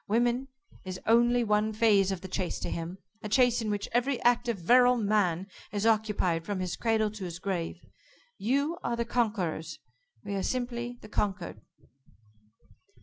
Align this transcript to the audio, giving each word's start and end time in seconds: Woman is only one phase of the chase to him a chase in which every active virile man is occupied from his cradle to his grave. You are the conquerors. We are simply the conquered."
Woman 0.07 0.47
is 0.83 0.99
only 1.05 1.43
one 1.43 1.73
phase 1.73 2.11
of 2.11 2.21
the 2.21 2.27
chase 2.27 2.57
to 2.61 2.71
him 2.71 2.97
a 3.21 3.29
chase 3.29 3.61
in 3.61 3.69
which 3.69 3.87
every 3.91 4.19
active 4.23 4.57
virile 4.57 4.97
man 4.97 5.45
is 5.71 5.85
occupied 5.85 6.43
from 6.43 6.59
his 6.59 6.75
cradle 6.75 7.11
to 7.11 7.23
his 7.23 7.37
grave. 7.37 7.85
You 8.39 8.79
are 8.83 8.95
the 8.95 9.05
conquerors. 9.05 9.77
We 10.25 10.33
are 10.33 10.41
simply 10.41 10.97
the 11.01 11.07
conquered." 11.09 11.61